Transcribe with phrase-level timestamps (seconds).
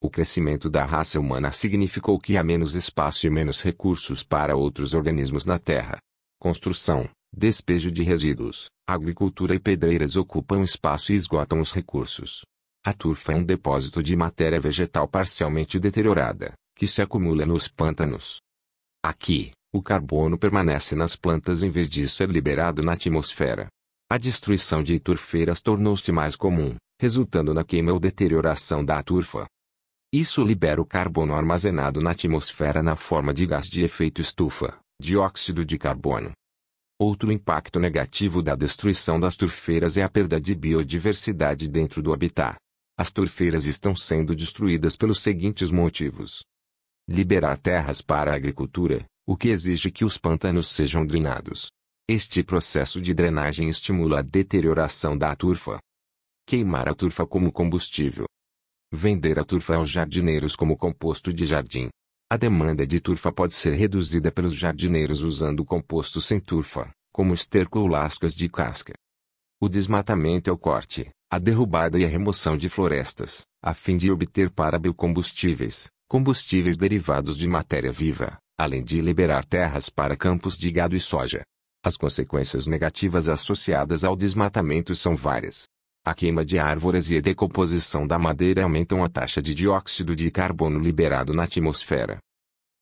[0.00, 4.94] O crescimento da raça humana significou que há menos espaço e menos recursos para outros
[4.94, 5.98] organismos na Terra.
[6.38, 12.42] Construção, despejo de resíduos, agricultura e pedreiras ocupam espaço e esgotam os recursos.
[12.84, 18.40] A turfa é um depósito de matéria vegetal parcialmente deteriorada, que se acumula nos pântanos.
[19.02, 23.68] Aqui, o carbono permanece nas plantas em vez de ser liberado na atmosfera.
[24.10, 29.46] A destruição de turfeiras tornou-se mais comum, resultando na queima ou deterioração da turfa.
[30.12, 35.64] Isso libera o carbono armazenado na atmosfera na forma de gás de efeito estufa, dióxido
[35.64, 36.32] de carbono.
[37.04, 42.56] Outro impacto negativo da destruição das turfeiras é a perda de biodiversidade dentro do habitat.
[42.96, 46.44] As turfeiras estão sendo destruídas pelos seguintes motivos:
[47.08, 51.72] liberar terras para a agricultura, o que exige que os pântanos sejam drenados.
[52.08, 55.80] Este processo de drenagem estimula a deterioração da turfa.
[56.46, 58.26] Queimar a turfa como combustível.
[58.92, 61.88] Vender a turfa aos jardineiros como composto de jardim.
[62.32, 67.78] A demanda de turfa pode ser reduzida pelos jardineiros usando composto sem turfa, como esterco
[67.78, 68.94] ou lascas de casca.
[69.60, 74.10] O desmatamento é o corte, a derrubada e a remoção de florestas, a fim de
[74.10, 80.72] obter para biocombustíveis, combustíveis derivados de matéria viva, além de liberar terras para campos de
[80.72, 81.42] gado e soja.
[81.84, 85.68] As consequências negativas associadas ao desmatamento são várias.
[86.04, 90.32] A queima de árvores e a decomposição da madeira aumentam a taxa de dióxido de
[90.32, 92.18] carbono liberado na atmosfera.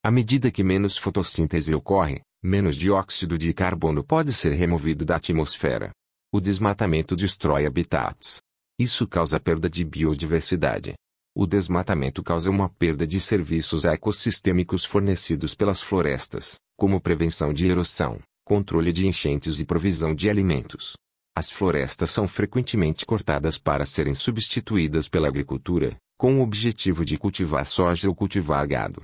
[0.03, 5.91] À medida que menos fotossíntese ocorre, menos dióxido de carbono pode ser removido da atmosfera.
[6.33, 8.41] O desmatamento destrói habitats.
[8.79, 10.95] Isso causa perda de biodiversidade.
[11.37, 18.19] O desmatamento causa uma perda de serviços ecossistêmicos fornecidos pelas florestas, como prevenção de erosão,
[18.47, 20.95] controle de enchentes e provisão de alimentos.
[21.41, 27.65] As florestas são frequentemente cortadas para serem substituídas pela agricultura, com o objetivo de cultivar
[27.65, 29.01] soja ou cultivar gado.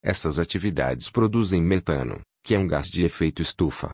[0.00, 3.90] Essas atividades produzem metano, que é um gás de efeito estufa.